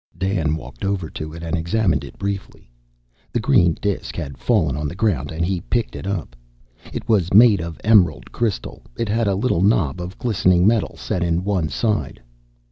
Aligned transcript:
Dan 0.17 0.55
walked 0.55 0.83
over 0.83 1.11
to 1.11 1.31
it, 1.35 1.43
and 1.43 1.55
examined 1.55 2.03
it 2.03 2.17
briefly. 2.17 2.71
The 3.31 3.39
green 3.39 3.77
disk 3.83 4.15
had 4.15 4.39
fallen 4.39 4.75
on 4.75 4.87
the 4.87 4.95
ground, 4.95 5.31
and 5.31 5.45
he 5.45 5.61
picked 5.61 5.95
it 5.95 6.07
up. 6.07 6.35
It 6.91 7.07
was 7.07 7.31
made 7.35 7.61
of 7.61 7.79
emerald 7.83 8.31
crystal, 8.31 8.81
it 8.97 9.09
had 9.09 9.27
a 9.27 9.35
little 9.35 9.61
knob 9.61 10.01
of 10.01 10.17
glistening 10.17 10.65
metal 10.65 10.97
set 10.97 11.21
in 11.21 11.43
one 11.43 11.69
side. 11.69 12.19